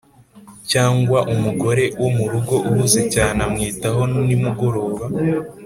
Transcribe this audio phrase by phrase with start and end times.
[0.71, 5.03] cyangwa umugore wo murugo uhuze cyane amwitaho nimugoroba: